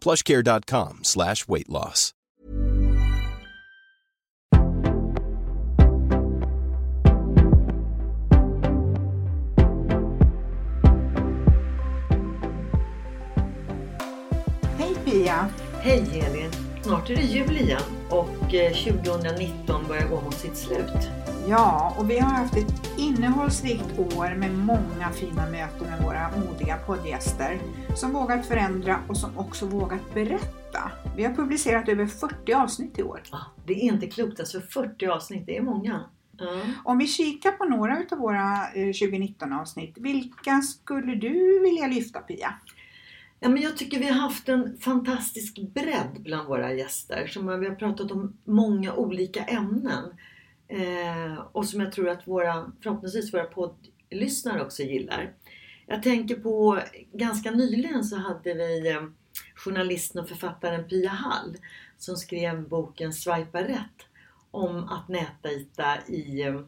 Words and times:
plushcare.com 0.00 1.00
slash 1.02 1.48
weight 1.48 1.68
loss. 1.68 2.12
Hej 14.78 14.94
Pia! 15.04 15.48
Hej 15.80 16.22
Elin! 16.26 16.50
Snart 16.82 17.10
är 17.10 17.16
det 17.16 17.22
jul 17.22 17.56
igen 17.56 17.80
och 18.08 18.54
eh, 18.54 18.72
2019 18.72 19.84
börjar 19.88 20.08
gå 20.08 20.20
mot 20.20 20.34
sitt 20.34 20.56
slut. 20.56 21.10
Ja, 21.50 21.96
och 21.98 22.10
vi 22.10 22.18
har 22.18 22.30
haft 22.30 22.56
ett 22.56 22.98
innehållsrikt 22.98 23.98
år 23.98 24.34
med 24.36 24.54
många 24.54 25.10
fina 25.14 25.50
möten 25.50 25.90
med 25.90 26.02
våra 26.02 26.30
modiga 26.36 26.76
poddgäster 26.76 27.58
som 27.96 28.12
vågat 28.12 28.46
förändra 28.46 29.00
och 29.08 29.16
som 29.16 29.38
också 29.38 29.66
vågat 29.66 30.14
berätta. 30.14 30.92
Vi 31.16 31.24
har 31.24 31.34
publicerat 31.34 31.88
över 31.88 32.06
40 32.06 32.52
avsnitt 32.52 32.98
i 32.98 33.02
år. 33.02 33.22
Ah, 33.30 33.44
det 33.66 33.72
är 33.72 33.82
inte 33.82 34.06
klokt, 34.06 34.40
alltså 34.40 34.60
40 34.60 35.06
avsnitt, 35.06 35.46
det 35.46 35.56
är 35.56 35.62
många. 35.62 36.04
Ja. 36.38 36.60
Om 36.84 36.98
vi 36.98 37.06
kikar 37.06 37.52
på 37.52 37.64
några 37.64 38.02
av 38.10 38.18
våra 38.18 38.66
eh, 38.74 38.86
2019 38.86 39.52
avsnitt, 39.52 39.94
vilka 39.98 40.62
skulle 40.62 41.14
du 41.14 41.60
vilja 41.62 41.86
lyfta 41.86 42.20
Pia? 42.20 42.54
Ja, 43.40 43.48
men 43.48 43.62
jag 43.62 43.76
tycker 43.76 43.98
vi 43.98 44.06
har 44.06 44.20
haft 44.20 44.48
en 44.48 44.78
fantastisk 44.80 45.58
bredd 45.74 46.16
bland 46.18 46.48
våra 46.48 46.72
gäster. 46.72 47.26
Som 47.26 47.60
vi 47.60 47.68
har 47.68 47.74
pratat 47.74 48.10
om 48.10 48.36
många 48.44 48.94
olika 48.94 49.44
ämnen. 49.44 50.04
Eh, 50.70 51.38
och 51.52 51.66
som 51.66 51.80
jag 51.80 51.92
tror 51.92 52.08
att 52.08 52.28
våra, 52.28 52.72
förhoppningsvis 52.82 53.34
våra 53.34 53.44
poddlyssnare 53.44 54.62
också 54.62 54.82
gillar. 54.82 55.32
Jag 55.86 56.02
tänker 56.02 56.34
på 56.34 56.80
ganska 57.12 57.50
nyligen 57.50 58.04
så 58.04 58.16
hade 58.16 58.54
vi 58.54 58.90
eh, 58.90 59.02
journalisten 59.54 60.22
och 60.22 60.28
författaren 60.28 60.88
Pia 60.88 61.10
Hall 61.10 61.56
som 61.98 62.16
skrev 62.16 62.68
boken 62.68 63.12
Swipa 63.12 63.62
rätt 63.62 64.06
om 64.50 64.88
att 64.88 65.08
nätdejta 65.08 65.98
i 66.06 66.42
eh, 66.42 66.60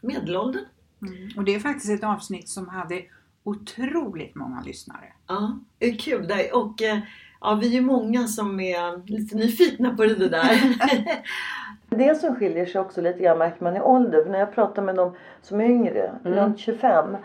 medelåldern. 0.00 0.64
Mm. 1.02 1.28
Och 1.36 1.44
det 1.44 1.54
är 1.54 1.60
faktiskt 1.60 1.92
ett 1.92 2.04
avsnitt 2.04 2.48
som 2.48 2.68
hade 2.68 3.02
otroligt 3.42 4.34
många 4.34 4.62
lyssnare. 4.62 5.12
Ja, 5.26 5.58
det 5.78 5.86
är 5.86 5.98
kul. 5.98 6.28
Där. 6.28 6.56
Och 6.56 6.82
eh, 6.82 6.98
ja, 7.40 7.54
vi 7.54 7.76
är 7.76 7.80
många 7.80 8.28
som 8.28 8.60
är 8.60 9.06
lite 9.06 9.36
nyfikna 9.36 9.96
på 9.96 10.04
det 10.04 10.28
där. 10.28 10.76
Det 11.96 12.14
som 12.14 12.36
skiljer 12.36 12.66
sig 12.66 12.80
också 12.80 13.00
lite 13.00 13.22
grann 13.22 13.38
märker 13.38 13.64
man 13.64 13.76
i 13.76 13.80
ålder. 13.80 14.22
För 14.22 14.30
när 14.30 14.38
jag 14.38 14.54
pratar 14.54 14.82
med 14.82 14.94
de 14.94 15.14
som 15.42 15.60
är 15.60 15.64
yngre, 15.64 16.10
Mm. 16.24 16.38
runt 16.38 16.58
25 16.58 17.16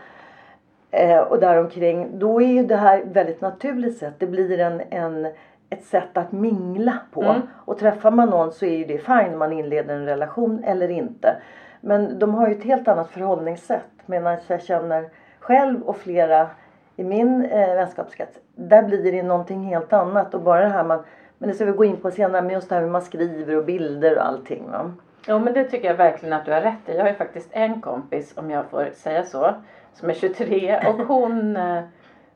eh, 0.91 1.19
och 1.19 1.39
däromkring. 1.39 2.19
Då 2.19 2.41
är 2.41 2.47
ju 2.47 2.63
det 2.63 2.75
här 2.75 3.03
väldigt 3.06 3.41
naturligt 3.41 3.97
sätt. 3.97 4.13
Det 4.17 4.27
blir 4.27 4.59
en, 4.59 4.81
en, 4.89 5.27
ett 5.69 5.83
sätt 5.83 6.17
att 6.17 6.31
mingla 6.31 6.97
på. 7.11 7.23
Mm. 7.23 7.41
Och 7.66 7.79
träffar 7.79 8.11
man 8.11 8.29
någon 8.29 8.51
så 8.51 8.66
är 8.66 8.77
ju 8.77 8.85
det 8.85 8.97
fine 8.97 9.33
om 9.33 9.39
man 9.39 9.53
inleder 9.53 9.95
en 9.95 10.06
relation 10.06 10.63
eller 10.63 10.89
inte. 10.89 11.35
Men 11.81 12.19
de 12.19 12.33
har 12.33 12.47
ju 12.47 12.56
ett 12.56 12.63
helt 12.63 12.88
annat 12.88 13.09
förhållningssätt. 13.09 13.81
Medan 14.06 14.38
jag 14.47 14.61
känner 14.61 15.09
själv 15.39 15.81
och 15.81 15.97
flera 15.97 16.47
i 16.95 17.03
min 17.03 17.45
eh, 17.45 17.75
vänskapskrets. 17.75 18.39
Där 18.56 18.83
blir 18.83 19.11
det 19.11 19.23
någonting 19.23 19.63
helt 19.63 19.94
annat. 19.94 20.33
Och 20.33 20.41
bara 20.41 20.61
det 20.61 20.67
här 20.67 20.83
man 20.83 21.03
men 21.38 21.50
det 21.50 21.56
ska 21.56 21.66
vi 21.66 21.72
gå 21.72 21.86
in 21.86 21.98
på 21.98 22.12
senare. 22.12 22.42
Men 22.42 22.53
just 22.53 22.70
det 22.70 22.75
här 22.75 22.81
hur 22.81 22.90
man 22.90 23.02
skriver 23.02 23.58
och 23.58 23.66
bilder 23.66 24.18
och 24.18 24.25
allting. 24.25 24.72
Va? 24.72 24.92
Ja 25.28 25.40
men 25.40 25.53
det 25.53 25.64
tycker 25.64 25.88
jag 25.88 25.96
verkligen 25.96 26.34
att 26.34 26.46
du 26.46 26.52
har 26.52 26.62
rätt 26.62 26.90
i. 26.90 26.96
Jag 26.96 27.02
har 27.02 27.09
ju 27.09 27.16
faktiskt 27.16 27.50
en 27.52 27.81
kompis, 27.81 28.34
om 28.38 28.50
jag 28.50 28.66
får 28.66 28.90
säga 28.94 29.24
så, 29.24 29.53
som 29.94 30.09
är 30.09 30.14
23 30.14 30.80
och 30.88 31.06
hon, 31.08 31.58
eh, 31.58 31.84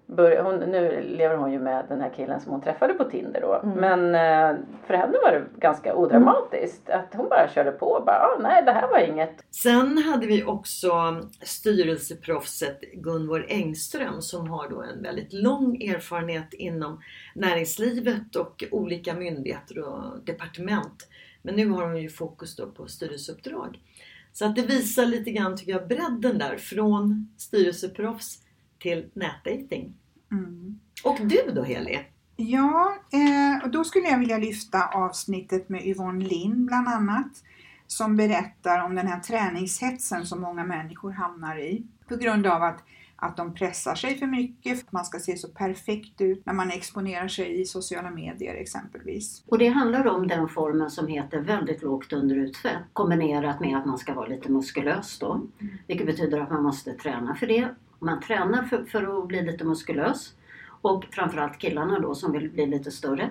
eh, 0.10 0.16
bör, 0.16 0.44
hon 0.44 0.56
nu 0.56 1.02
lever 1.02 1.36
hon 1.36 1.52
ju 1.52 1.60
med 1.60 1.86
den 1.90 2.02
här 2.02 2.14
killen 2.16 2.42
som 2.42 2.52
hon 2.52 2.62
träffade 2.62 2.94
på 2.94 3.04
Tinder 3.04 3.42
då. 3.42 3.62
Men 3.76 4.16
eh, 4.16 4.60
för 4.88 4.94
henne 4.94 5.18
var 5.24 5.32
det 5.32 5.60
ganska 5.60 5.96
odramatiskt. 5.96 6.90
Att 6.90 7.14
hon 7.14 7.30
bara 7.30 7.50
körde 7.50 7.72
på 7.72 7.86
och 7.86 8.06
bara, 8.06 8.18
ah, 8.18 8.40
nej 8.42 8.64
det 8.66 8.72
här 8.72 8.88
var 8.88 9.00
inget. 9.00 9.46
Sen 9.52 9.98
hade 9.98 10.28
vi 10.28 10.44
också 10.44 11.22
styrelseproffset 11.42 12.82
Gunvor 12.94 13.46
Engström 13.50 14.22
som 14.22 14.50
har 14.50 14.70
då 14.70 14.82
en 14.82 15.04
väldigt 15.04 15.34
lång 15.34 15.82
erfarenhet 15.84 16.54
inom 16.54 17.02
näringslivet 17.36 18.36
och 18.36 18.64
olika 18.72 19.14
myndigheter 19.14 19.80
och 19.80 20.26
departement. 20.26 21.08
Men 21.42 21.56
nu 21.56 21.70
har 21.70 21.84
hon 21.84 21.98
ju 21.98 22.10
fokus 22.10 22.56
då 22.56 22.68
på 22.68 22.88
styrelseuppdrag. 22.88 23.80
Så 24.34 24.46
att 24.46 24.56
det 24.56 24.62
visar 24.62 25.06
lite 25.06 25.32
grann 25.32 25.58
tycker 25.58 25.72
jag 25.72 25.88
bredden 25.88 26.38
där 26.38 26.58
från 26.58 27.30
styrelseproffs 27.38 28.38
till 28.82 29.10
nätdating. 29.14 29.94
Mm. 30.32 30.80
Och 31.04 31.18
du 31.22 31.52
då 31.56 31.64
Heli? 31.64 32.00
Ja, 32.36 32.98
eh, 33.12 33.64
och 33.64 33.72
då 33.72 33.84
skulle 33.84 34.08
jag 34.08 34.20
vilja 34.20 34.38
lyfta 34.38 34.88
avsnittet 34.88 35.70
med 35.70 35.88
Yvonne 35.88 36.26
Lind 36.26 36.66
bland 36.66 36.88
annat. 36.88 37.32
Som 37.88 38.18
berättar 38.18 38.86
om 38.86 38.96
den 38.96 39.08
här 39.08 39.20
träningshetsen 39.20 40.26
som 40.26 40.42
många 40.42 40.64
människor 40.64 41.12
hamnar 41.12 41.58
i. 41.58 41.84
På 42.08 42.16
grund 42.16 42.48
av 42.48 42.64
att, 42.64 42.84
att 43.16 43.38
de 43.38 43.54
pressar 43.54 43.96
sig 43.96 44.20
för 44.20 44.28
mycket. 44.28 44.92
Man 44.92 45.06
ska 45.06 45.20
se 45.20 45.38
så 45.38 45.48
perfekt 45.48 46.22
ut 46.22 46.46
när 46.46 46.54
man 46.54 46.72
exponerar 46.72 47.28
sig 47.28 47.62
i 47.62 47.66
sociala 47.66 48.10
medier 48.10 48.56
exempelvis. 48.56 49.44
Och 49.48 49.58
det 49.58 49.68
handlar 49.68 50.08
om 50.08 50.28
den 50.28 50.48
formen 50.48 50.92
som 50.92 51.08
heter 51.08 51.40
väldigt 51.42 51.82
lågt 51.82 52.14
underutfett 52.14 52.82
kombinerat 52.94 53.60
med 53.60 53.78
att 53.78 53.86
man 53.86 53.98
ska 53.98 54.14
vara 54.14 54.28
lite 54.28 54.52
muskulös 54.52 55.20
då. 55.20 55.42
Vilket 55.88 56.06
betyder 56.06 56.40
att 56.40 56.52
man 56.52 56.64
måste 56.64 56.94
träna 56.94 57.36
för 57.36 57.48
det. 57.48 57.70
Man 58.04 58.20
tränar 58.20 58.64
för, 58.64 58.84
för 58.84 59.20
att 59.20 59.28
bli 59.28 59.42
lite 59.42 59.64
muskulös. 59.64 60.34
Och 60.82 61.06
framförallt 61.12 61.58
killarna 61.58 62.00
då 62.00 62.16
som 62.16 62.32
vill 62.32 62.50
bli 62.50 62.66
lite 62.66 62.92
större. 62.92 63.30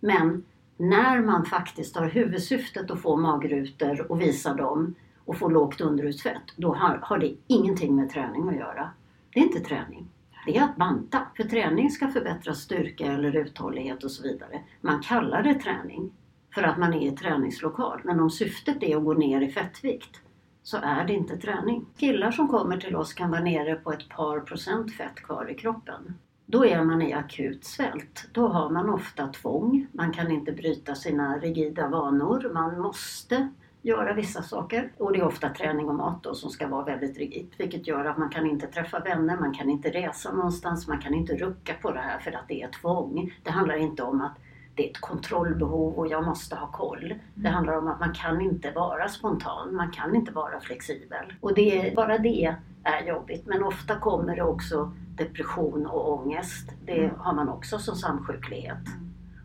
Men 0.00 0.44
när 0.76 1.20
man 1.20 1.44
faktiskt 1.44 1.96
har 1.96 2.06
huvudsyftet 2.06 2.90
att 2.90 3.02
få 3.02 3.16
magrutor 3.16 4.12
och 4.12 4.20
visa 4.20 4.54
dem 4.54 4.94
och 5.24 5.36
få 5.36 5.48
lågt 5.48 5.80
underhudsfett, 5.80 6.42
då 6.56 6.74
har, 6.74 6.98
har 7.02 7.18
det 7.18 7.34
ingenting 7.46 7.96
med 7.96 8.10
träning 8.10 8.48
att 8.48 8.56
göra. 8.56 8.90
Det 9.32 9.40
är 9.40 9.44
inte 9.44 9.60
träning. 9.60 10.08
Det 10.46 10.56
är 10.56 10.64
att 10.64 10.76
banta. 10.76 11.26
För 11.36 11.44
träning 11.44 11.90
ska 11.90 12.08
förbättra 12.08 12.54
styrka 12.54 13.06
eller 13.06 13.36
uthållighet 13.36 14.04
och 14.04 14.10
så 14.10 14.22
vidare. 14.22 14.62
Man 14.80 15.02
kallar 15.02 15.42
det 15.42 15.54
träning 15.54 16.12
för 16.54 16.62
att 16.62 16.78
man 16.78 16.94
är 16.94 17.06
i 17.06 17.10
träningslokal. 17.10 18.00
Men 18.04 18.20
om 18.20 18.30
syftet 18.30 18.82
är 18.82 18.96
att 18.96 19.04
gå 19.04 19.14
ner 19.14 19.40
i 19.40 19.50
fettvikt 19.50 20.20
så 20.62 20.76
är 20.82 21.04
det 21.04 21.12
inte 21.12 21.36
träning. 21.36 21.86
Killar 21.96 22.30
som 22.30 22.48
kommer 22.48 22.76
till 22.76 22.96
oss 22.96 23.12
kan 23.12 23.30
vara 23.30 23.40
nere 23.40 23.74
på 23.74 23.92
ett 23.92 24.08
par 24.08 24.40
procent 24.40 24.96
fett 24.96 25.14
kvar 25.14 25.50
i 25.50 25.54
kroppen. 25.54 26.14
Då 26.46 26.66
är 26.66 26.84
man 26.84 27.02
i 27.02 27.12
akut 27.12 27.64
svält. 27.64 28.28
Då 28.32 28.48
har 28.48 28.70
man 28.70 28.90
ofta 28.90 29.26
tvång. 29.26 29.86
Man 29.92 30.12
kan 30.12 30.30
inte 30.30 30.52
bryta 30.52 30.94
sina 30.94 31.38
rigida 31.38 31.88
vanor. 31.88 32.50
Man 32.54 32.80
måste 32.80 33.48
göra 33.82 34.14
vissa 34.14 34.42
saker. 34.42 34.92
Och 34.96 35.12
det 35.12 35.18
är 35.18 35.24
ofta 35.24 35.48
träning 35.48 35.88
och 35.88 35.94
mat 35.94 36.22
då 36.22 36.34
som 36.34 36.50
ska 36.50 36.68
vara 36.68 36.84
väldigt 36.84 37.18
rigitt. 37.18 37.52
Vilket 37.58 37.86
gör 37.86 38.04
att 38.04 38.18
man 38.18 38.30
kan 38.30 38.46
inte 38.46 38.66
träffa 38.66 38.98
vänner, 38.98 39.36
man 39.36 39.54
kan 39.54 39.70
inte 39.70 39.90
resa 39.90 40.32
någonstans, 40.32 40.88
man 40.88 41.00
kan 41.00 41.14
inte 41.14 41.36
rucka 41.36 41.74
på 41.82 41.90
det 41.90 42.00
här 42.00 42.18
för 42.18 42.32
att 42.32 42.48
det 42.48 42.62
är 42.62 42.68
tvång. 42.68 43.32
Det 43.42 43.50
handlar 43.50 43.76
inte 43.76 44.02
om 44.02 44.20
att 44.20 44.38
det 44.80 44.86
är 44.86 44.90
ett 44.90 45.00
kontrollbehov 45.00 45.94
och 45.94 46.06
jag 46.06 46.24
måste 46.24 46.56
ha 46.56 46.66
koll. 46.66 47.14
Det 47.34 47.48
handlar 47.48 47.78
om 47.78 47.88
att 47.88 48.00
man 48.00 48.14
kan 48.14 48.40
inte 48.40 48.70
vara 48.70 49.08
spontan, 49.08 49.74
man 49.74 49.90
kan 49.90 50.14
inte 50.14 50.32
vara 50.32 50.60
flexibel. 50.60 51.32
Och 51.40 51.54
det, 51.54 51.96
bara 51.96 52.18
det 52.18 52.56
är 52.84 53.06
jobbigt. 53.06 53.46
Men 53.46 53.62
ofta 53.62 53.98
kommer 53.98 54.36
det 54.36 54.42
också 54.42 54.92
depression 55.16 55.86
och 55.86 56.12
ångest. 56.12 56.72
Det 56.86 57.12
har 57.18 57.32
man 57.32 57.48
också 57.48 57.78
som 57.78 57.96
samsjuklighet. 57.96 58.84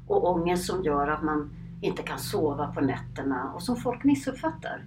Och 0.07 0.29
ångest 0.29 0.65
som 0.65 0.83
gör 0.83 1.07
att 1.07 1.23
man 1.23 1.49
inte 1.81 2.03
kan 2.03 2.19
sova 2.19 2.67
på 2.67 2.81
nätterna 2.81 3.51
och 3.53 3.63
som 3.63 3.75
folk 3.75 4.03
missuppfattar. 4.03 4.83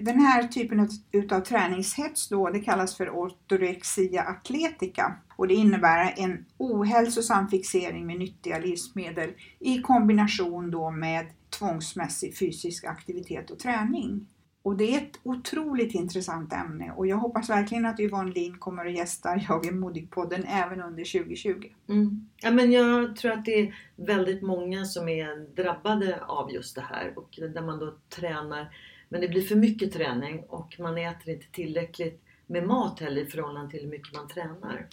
Den 0.00 0.20
här 0.20 0.48
typen 0.48 0.88
utav 1.12 1.40
träningshets 1.40 2.28
då, 2.28 2.50
det 2.50 2.60
kallas 2.60 2.96
för 2.96 3.10
ortorexia 3.10 4.22
atletica 4.22 5.16
och 5.36 5.48
det 5.48 5.54
innebär 5.54 6.14
en 6.16 6.44
ohälsosam 6.58 7.48
fixering 7.48 8.06
med 8.06 8.18
nyttiga 8.18 8.58
livsmedel 8.58 9.30
i 9.58 9.78
kombination 9.78 10.70
då 10.70 10.90
med 10.90 11.26
tvångsmässig 11.58 12.38
fysisk 12.38 12.84
aktivitet 12.84 13.50
och 13.50 13.58
träning. 13.58 14.26
Och 14.62 14.76
det 14.76 14.94
är 14.94 14.98
ett 14.98 15.20
otroligt 15.22 15.94
intressant 15.94 16.52
ämne 16.52 16.92
och 16.96 17.06
jag 17.06 17.16
hoppas 17.16 17.50
verkligen 17.50 17.86
att 17.86 18.00
Yvonne 18.00 18.32
Lind 18.32 18.60
kommer 18.60 18.86
att 18.86 18.92
gästa 18.92 19.36
Jag 19.48 19.66
är 19.66 19.72
modig-podden 19.72 20.44
även 20.48 20.80
under 20.80 21.18
2020. 21.18 21.64
Mm. 21.88 22.28
Ja, 22.36 22.50
men 22.50 22.72
jag 22.72 23.16
tror 23.16 23.32
att 23.32 23.44
det 23.44 23.60
är 23.60 23.74
väldigt 23.96 24.42
många 24.42 24.84
som 24.84 25.08
är 25.08 25.54
drabbade 25.62 26.24
av 26.24 26.52
just 26.52 26.74
det 26.74 26.80
här 26.80 27.12
och 27.18 27.28
där 27.54 27.62
man 27.62 27.78
då 27.78 27.94
tränar 28.08 28.76
men 29.08 29.20
det 29.20 29.28
blir 29.28 29.42
för 29.42 29.56
mycket 29.56 29.92
träning 29.92 30.44
och 30.48 30.76
man 30.78 30.98
äter 30.98 31.34
inte 31.34 31.46
tillräckligt 31.46 32.22
med 32.46 32.66
mat 32.66 33.00
heller 33.00 33.22
i 33.22 33.26
förhållande 33.26 33.70
till 33.70 33.80
hur 33.80 33.90
mycket 33.90 34.14
man 34.14 34.28
tränar. 34.28 34.86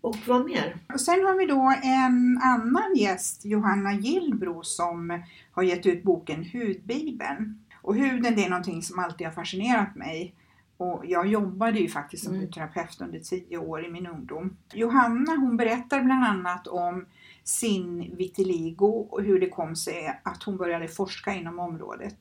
Och 0.00 0.16
vad 0.26 0.44
mer? 0.44 0.76
Och 0.94 1.00
sen 1.00 1.24
har 1.24 1.38
vi 1.38 1.46
då 1.46 1.74
en 1.82 2.38
annan 2.42 2.96
gäst, 2.96 3.44
Johanna 3.44 3.92
Gillbro, 3.94 4.62
som 4.62 5.22
har 5.52 5.62
gett 5.62 5.86
ut 5.86 6.02
boken 6.02 6.44
Hudbibeln. 6.52 7.64
Och 7.82 7.94
huden 7.94 8.34
det 8.36 8.44
är 8.44 8.50
någonting 8.50 8.82
som 8.82 8.98
alltid 8.98 9.26
har 9.26 9.34
fascinerat 9.34 9.94
mig. 9.94 10.34
Och 10.76 11.02
jag 11.06 11.26
jobbade 11.26 11.78
ju 11.78 11.88
faktiskt 11.88 12.24
som 12.24 12.32
mm. 12.32 12.46
hudterapeut 12.46 13.00
under 13.00 13.18
tio 13.18 13.58
år 13.58 13.86
i 13.86 13.90
min 13.90 14.06
ungdom. 14.06 14.56
Johanna 14.72 15.36
hon 15.36 15.56
berättar 15.56 16.02
bland 16.02 16.24
annat 16.24 16.66
om 16.66 17.06
sin 17.44 18.16
vitiligo 18.16 19.08
och 19.10 19.22
hur 19.22 19.40
det 19.40 19.48
kom 19.48 19.76
sig 19.76 20.20
att 20.24 20.42
hon 20.42 20.56
började 20.56 20.88
forska 20.88 21.34
inom 21.34 21.58
området. 21.58 22.18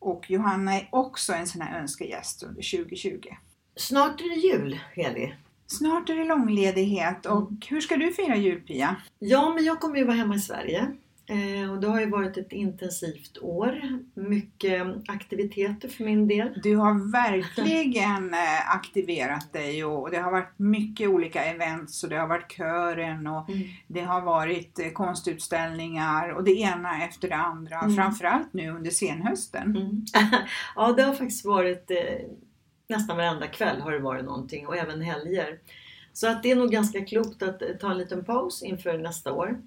Och 0.00 0.30
Johanna 0.30 0.74
är 0.74 0.88
också 0.92 1.32
en 1.32 1.46
sån 1.46 1.60
här 1.60 1.80
önskegäst 1.80 2.42
under 2.42 2.78
2020. 2.78 3.20
Snart 3.76 4.20
är 4.20 4.28
det 4.28 4.40
jul, 4.40 4.80
Heli. 4.94 5.34
Snart 5.66 6.10
är 6.10 6.14
det 6.14 6.24
långledighet 6.24 7.26
och 7.26 7.40
mm. 7.40 7.60
hur 7.68 7.80
ska 7.80 7.96
du 7.96 8.12
fira 8.12 8.36
jul 8.36 8.60
Pia? 8.60 8.96
Ja, 9.18 9.54
men 9.54 9.64
jag 9.64 9.80
kommer 9.80 9.96
ju 9.96 10.04
vara 10.04 10.16
hemma 10.16 10.34
i 10.34 10.40
Sverige. 10.40 10.96
Eh, 11.30 11.72
och 11.72 11.80
det 11.80 11.86
har 11.86 12.00
ju 12.00 12.10
varit 12.10 12.36
ett 12.36 12.52
intensivt 12.52 13.38
år. 13.38 13.80
Mycket 14.14 14.82
aktiviteter 15.08 15.88
för 15.88 16.04
min 16.04 16.28
del. 16.28 16.60
Du 16.62 16.76
har 16.76 17.12
verkligen 17.12 18.34
eh, 18.34 18.74
aktiverat 18.74 19.52
dig 19.52 19.84
och 19.84 20.10
det 20.10 20.16
har 20.16 20.30
varit 20.30 20.58
mycket 20.58 21.08
olika 21.08 21.44
events 21.44 22.04
och 22.04 22.10
det 22.10 22.16
har 22.16 22.26
varit 22.26 22.52
kören 22.52 23.26
och 23.26 23.50
mm. 23.50 23.68
det 23.86 24.00
har 24.00 24.20
varit 24.20 24.78
eh, 24.78 24.90
konstutställningar 24.90 26.28
och 26.28 26.44
det 26.44 26.60
ena 26.60 27.04
efter 27.04 27.28
det 27.28 27.36
andra. 27.36 27.78
Mm. 27.78 27.96
Framförallt 27.96 28.52
nu 28.52 28.70
under 28.70 28.90
senhösten. 28.90 29.76
Mm. 29.76 30.04
ja, 30.76 30.92
det 30.92 31.02
har 31.02 31.14
faktiskt 31.14 31.44
varit 31.44 31.90
nästan 32.88 33.16
varenda 33.16 33.46
kväll 33.46 33.80
har 33.80 33.92
det 33.92 33.98
varit 33.98 34.24
någonting 34.24 34.66
och 34.66 34.76
även 34.76 35.00
helger. 35.00 35.58
Så 36.12 36.28
att 36.28 36.42
det 36.42 36.50
är 36.50 36.56
nog 36.56 36.70
ganska 36.70 37.04
klokt 37.04 37.42
att 37.42 37.62
ta 37.80 37.90
en 37.90 37.98
liten 37.98 38.24
paus 38.24 38.62
inför 38.62 38.98
nästa 38.98 39.32
år. 39.32 39.58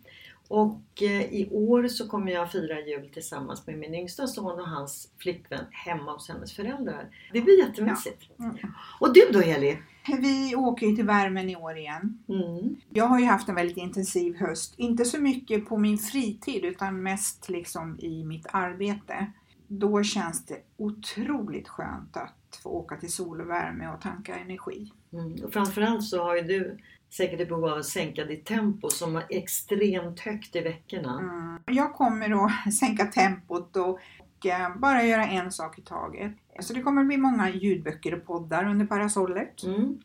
Och 0.54 1.02
eh, 1.02 1.22
i 1.22 1.50
år 1.52 1.88
så 1.88 2.08
kommer 2.08 2.32
jag 2.32 2.52
fira 2.52 2.80
jul 2.80 3.10
tillsammans 3.14 3.68
med 3.68 3.78
min 3.78 3.96
yngsta 3.96 4.28
son 4.28 4.60
och 4.60 4.68
hans 4.68 5.12
flickvän 5.18 5.66
hemma 5.72 6.14
hos 6.14 6.30
hennes 6.30 6.54
föräldrar. 6.54 7.10
Det 7.34 7.42
blir 7.42 7.60
jättemysigt. 7.60 8.24
Ja. 8.38 8.46
Mm. 8.46 8.58
Och 9.00 9.14
du 9.14 9.22
då 9.32 9.40
Heli? 9.40 9.78
Vi 10.20 10.56
åker 10.56 10.88
ju 10.88 10.96
till 10.96 11.06
värmen 11.06 11.50
i 11.50 11.56
år 11.56 11.78
igen. 11.78 12.24
Mm. 12.30 12.76
Jag 12.90 13.06
har 13.06 13.20
ju 13.20 13.26
haft 13.26 13.50
en 13.50 13.56
väldigt 13.56 13.78
intensiv 13.78 14.36
höst. 14.36 14.74
Inte 14.78 15.06
så 15.06 15.22
mycket 15.22 15.66
på 15.66 15.78
min 15.78 15.98
fritid 15.98 16.66
utan 16.66 17.04
mest 17.04 17.50
liksom 17.50 18.00
i 18.00 18.24
mitt 18.24 18.46
arbete. 18.52 19.32
Då 19.68 20.04
känns 20.04 20.46
det 20.46 20.58
otroligt 20.78 21.68
skönt 21.68 22.18
att 22.18 22.60
få 22.64 22.70
åka 22.70 22.96
till 22.96 23.12
sol 23.12 23.42
och 23.42 23.50
värme 23.50 23.88
och 23.88 24.02
tanka 24.02 24.36
energi. 24.36 24.92
Mm. 25.14 25.44
Och 25.44 25.54
framförallt 25.54 26.04
så 26.04 26.24
har 26.24 26.36
ju 26.36 26.42
du 26.42 26.78
säkert 27.14 27.40
i 27.40 27.46
behov 27.46 27.66
av 27.66 27.78
att 27.78 27.86
sänka 27.86 28.26
ditt 28.26 28.46
tempo 28.46 28.90
som 28.90 29.16
är 29.16 29.26
extremt 29.30 30.20
högt 30.20 30.56
i 30.56 30.62
veckorna. 30.62 31.20
Mm. 31.20 31.60
Jag 31.66 31.94
kommer 31.94 32.46
att 32.46 32.74
sänka 32.80 33.06
tempot 33.06 33.76
och, 33.76 33.90
och 33.90 34.46
eh, 34.46 34.78
bara 34.78 35.04
göra 35.04 35.28
en 35.28 35.52
sak 35.52 35.80
i 35.80 35.82
taget. 35.82 36.32
Så 36.60 36.74
det 36.74 36.82
kommer 36.82 37.02
att 37.02 37.08
bli 37.08 37.18
många 37.18 37.50
ljudböcker 37.50 38.14
och 38.14 38.26
poddar 38.26 38.66
under 38.66 38.86
parasollet. 38.86 39.64
Mm. 39.64 40.00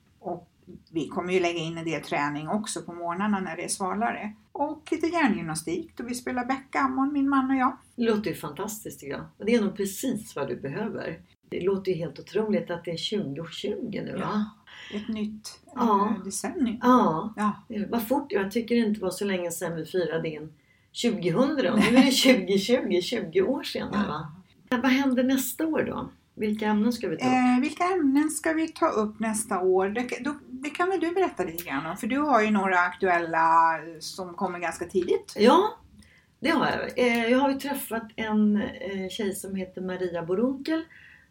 Vi 0.93 1.09
kommer 1.09 1.33
ju 1.33 1.41
lägga 1.41 1.59
in 1.59 1.79
en 1.79 1.85
del 1.85 2.03
träning 2.03 2.49
också 2.49 2.83
på 2.83 2.93
morgnarna 2.93 3.41
när 3.41 3.57
det 3.57 3.65
är 3.65 3.69
svalare. 3.69 4.33
Och 4.53 4.89
lite 4.91 5.07
hjärngymnastik 5.07 5.93
då 5.97 6.05
vi 6.05 6.15
spelar 6.15 6.45
backgammon, 6.45 7.13
min 7.13 7.29
man 7.29 7.51
och 7.51 7.57
jag. 7.57 7.77
Det 7.97 8.03
låter 8.03 8.31
ju 8.31 8.37
fantastiskt 8.37 9.01
tycker 9.01 9.13
jag. 9.13 9.47
Det 9.47 9.55
är 9.55 9.61
nog 9.61 9.77
precis 9.77 10.37
vad 10.37 10.49
du 10.49 10.57
behöver. 10.57 11.21
Det 11.51 11.61
låter 11.61 11.93
ju 11.93 11.99
helt 11.99 12.19
otroligt 12.19 12.71
att 12.71 12.85
det 12.85 12.91
är 12.91 13.25
2020 13.25 14.01
nu 14.05 14.17
va? 14.17 14.21
Ja 14.23 14.45
ett 14.95 15.09
nytt 15.09 15.61
ja. 15.75 16.17
decennium. 16.25 16.79
Ja. 16.83 17.35
ja, 17.37 17.53
vad 17.89 18.09
fort. 18.09 18.33
Jag 18.33 18.51
tycker 18.51 18.75
det 18.75 18.81
inte 18.81 19.01
var 19.01 19.11
så 19.11 19.25
länge 19.25 19.51
sedan 19.51 19.77
vi 19.77 19.85
firade 19.85 20.29
in 20.29 20.53
2000 21.03 21.73
och 21.73 21.79
nu 21.79 21.97
är 21.97 22.05
det 22.05 22.11
2020, 22.47 23.01
20 23.01 23.43
år 23.43 23.63
senare. 23.63 24.09
Va? 24.09 24.33
Vad 24.71 24.91
händer 24.91 25.25
nästa 25.25 25.67
år 25.67 25.83
då? 25.83 26.11
Vilka 26.39 26.67
ämnen 26.67 26.93
ska 26.93 27.09
vi 27.09 27.17
ta 27.17 27.27
upp? 27.27 27.33
Eh, 27.33 27.61
vilka 27.61 27.85
ämnen 27.85 28.31
ska 28.31 28.53
vi 28.53 28.69
ta 28.69 28.89
upp 28.89 29.21
nästa 29.21 29.61
år? 29.61 29.89
Det, 29.89 30.09
då, 30.21 30.39
det 30.49 30.71
kan 30.71 30.91
väl 30.91 31.01
du 31.01 31.15
berätta 31.15 31.45
lite 31.45 31.65
grann 31.65 31.87
om? 31.87 31.97
För 31.97 32.07
du 32.07 32.19
har 32.19 32.43
ju 32.43 32.51
några 32.51 32.79
aktuella 32.79 33.79
som 33.99 34.35
kommer 34.35 34.59
ganska 34.59 34.85
tidigt. 34.85 35.35
Ja, 35.39 35.79
det 36.41 36.51
har 36.51 36.67
jag. 36.67 36.99
Eh, 36.99 37.27
jag 37.27 37.39
har 37.39 37.51
ju 37.51 37.59
träffat 37.59 38.09
en 38.17 38.57
eh, 38.57 39.09
tjej 39.09 39.35
som 39.35 39.55
heter 39.55 39.81
Maria 39.81 40.23
Borunkel 40.23 40.85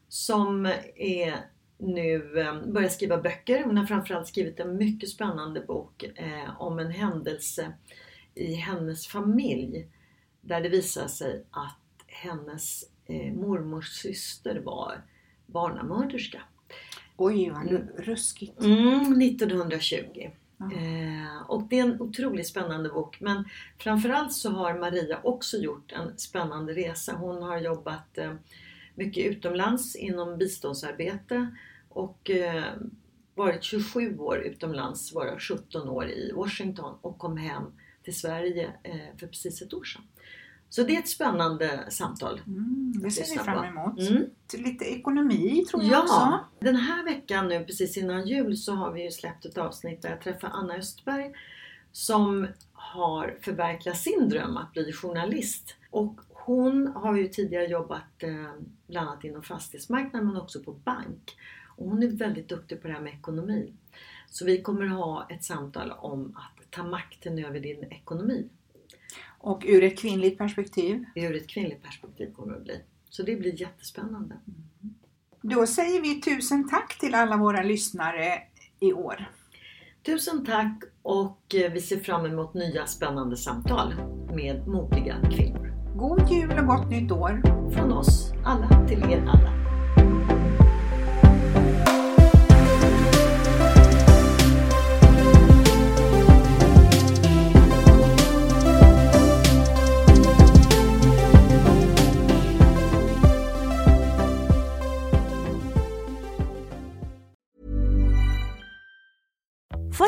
som 0.07 0.65
är 0.95 1.35
nu 1.77 2.39
eh, 2.39 2.65
börjat 2.65 2.91
skriva 2.91 3.21
böcker. 3.21 3.63
Hon 3.63 3.77
har 3.77 3.85
framförallt 3.85 4.27
skrivit 4.27 4.59
en 4.59 4.77
mycket 4.77 5.09
spännande 5.09 5.61
bok 5.61 6.03
eh, 6.03 6.61
om 6.61 6.79
en 6.79 6.91
händelse 6.91 7.73
i 8.35 8.53
hennes 8.53 9.07
familj 9.07 9.87
där 10.41 10.61
det 10.61 10.69
visar 10.69 11.07
sig 11.07 11.45
att 11.51 11.79
hennes 12.07 12.83
eh, 13.07 13.33
mormors 13.33 13.89
syster 13.89 14.59
var 14.59 15.01
barnamörderska. 15.45 16.41
Oj, 17.17 17.49
vad 17.49 17.89
ruskigt! 17.97 18.63
Mm, 18.63 19.21
1920. 19.21 20.31
Eh, 20.59 21.41
och 21.47 21.63
det 21.63 21.79
är 21.79 21.83
en 21.83 22.01
otroligt 22.01 22.47
spännande 22.47 22.89
bok 22.89 23.19
men 23.19 23.45
framförallt 23.77 24.33
så 24.33 24.49
har 24.49 24.79
Maria 24.79 25.19
också 25.23 25.57
gjort 25.57 25.91
en 25.91 26.17
spännande 26.17 26.73
resa. 26.73 27.13
Hon 27.13 27.43
har 27.43 27.57
jobbat 27.57 28.17
eh, 28.17 28.33
mycket 28.95 29.25
utomlands 29.25 29.95
inom 29.95 30.37
biståndsarbete 30.37 31.47
och 31.89 32.29
eh, 32.29 32.73
varit 33.35 33.63
27 33.63 34.17
år 34.17 34.37
utomlands, 34.37 35.13
varav 35.13 35.39
17 35.39 35.89
år 35.89 36.09
i 36.09 36.31
Washington 36.35 36.97
och 37.01 37.17
kom 37.17 37.37
hem 37.37 37.63
till 38.03 38.19
Sverige 38.19 38.73
eh, 38.83 39.17
för 39.17 39.27
precis 39.27 39.61
ett 39.61 39.73
år 39.73 39.83
sedan. 39.83 40.01
Så 40.69 40.83
det 40.83 40.95
är 40.95 40.99
ett 40.99 41.09
spännande 41.09 41.85
samtal. 41.89 42.41
Mm, 42.47 42.93
det 42.95 43.11
ser 43.11 43.33
vi 43.33 43.39
fram 43.39 43.63
emot. 43.65 43.99
Mm. 43.99 44.25
Lite 44.53 44.85
ekonomi 44.85 45.65
tror 45.69 45.83
jag 45.83 45.91
ja, 45.91 46.01
också. 46.01 46.39
Den 46.59 46.75
här 46.75 47.05
veckan 47.05 47.47
nu 47.47 47.63
precis 47.63 47.97
innan 47.97 48.27
jul 48.27 48.57
så 48.57 48.73
har 48.73 48.91
vi 48.91 49.03
ju 49.03 49.11
släppt 49.11 49.45
ett 49.45 49.57
avsnitt 49.57 50.01
där 50.01 50.09
jag 50.09 50.21
träffar 50.21 50.49
Anna 50.53 50.75
Östberg 50.75 51.33
som 51.91 52.47
har 52.73 53.37
förverkligat 53.41 53.97
sin 53.97 54.29
dröm 54.29 54.57
att 54.57 54.73
bli 54.73 54.93
journalist. 54.93 55.75
Och 55.91 56.19
hon 56.29 56.87
har 56.87 57.17
ju 57.17 57.27
tidigare 57.27 57.65
jobbat 57.65 58.23
eh, 58.23 58.51
bland 58.87 59.09
annat 59.09 59.23
inom 59.23 59.43
fastighetsmarknaden 59.43 60.27
men 60.27 60.37
också 60.37 60.59
på 60.63 60.71
bank. 60.71 61.35
Och 61.77 61.89
hon 61.89 62.03
är 62.03 62.07
väldigt 62.07 62.49
duktig 62.49 62.81
på 62.81 62.87
det 62.87 62.93
här 62.93 63.01
med 63.01 63.13
ekonomi. 63.13 63.73
Så 64.29 64.45
vi 64.45 64.61
kommer 64.61 64.87
ha 64.87 65.27
ett 65.29 65.43
samtal 65.43 65.91
om 65.91 66.37
att 66.37 66.71
ta 66.71 66.83
makten 66.83 67.45
över 67.45 67.59
din 67.59 67.83
ekonomi. 67.83 68.49
Och 69.47 69.63
ur 69.67 69.83
ett 69.83 69.99
kvinnligt 69.99 70.37
perspektiv? 70.37 71.05
Ur 71.15 71.35
ett 71.35 71.47
kvinnligt 71.47 71.83
perspektiv 71.83 72.33
kommer 72.33 72.51
det 72.51 72.57
att 72.57 72.63
bli. 72.63 72.81
Så 73.09 73.23
det 73.23 73.35
blir 73.35 73.61
jättespännande. 73.61 74.35
Mm. 74.47 74.95
Då 75.41 75.67
säger 75.67 76.01
vi 76.01 76.21
tusen 76.21 76.69
tack 76.69 76.99
till 76.99 77.15
alla 77.15 77.37
våra 77.37 77.63
lyssnare 77.63 78.41
i 78.79 78.93
år. 78.93 79.31
Tusen 80.05 80.45
tack 80.45 80.83
och 81.01 81.55
eh, 81.55 81.71
vi 81.71 81.81
ser 81.81 81.99
fram 81.99 82.25
emot 82.25 82.53
nya 82.53 82.85
spännande 82.85 83.37
samtal 83.37 83.93
med 84.35 84.67
modiga 84.67 85.15
kvinnor. 85.31 85.73
God 85.95 86.31
jul 86.31 86.59
och 86.59 86.65
gott 86.65 86.89
nytt 86.89 87.11
år! 87.11 87.41
Från 87.73 87.91
oss 87.91 88.31
alla 88.45 88.87
till 88.87 88.99
er 88.99 89.19
alla. 89.19 89.56